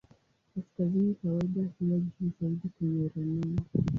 [0.53, 3.61] Kaskazini kawaida huwa juu zaidi kwenye ramani.